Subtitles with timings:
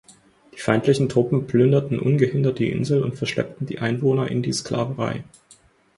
[0.51, 5.23] Die feindlichen Truppen plünderten ungehindert die Insel und verschleppten die Einwohner in die Sklaverei.